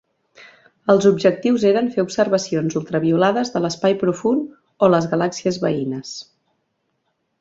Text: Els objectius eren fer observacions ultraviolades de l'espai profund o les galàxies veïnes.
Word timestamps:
Els 0.93 1.03
objectius 1.09 1.65
eren 1.71 1.89
fer 1.97 2.05
observacions 2.07 2.77
ultraviolades 2.81 3.53
de 3.57 3.61
l'espai 3.67 3.97
profund 4.05 4.49
o 4.87 4.91
les 4.95 5.07
galàxies 5.13 5.61
veïnes. 5.67 6.17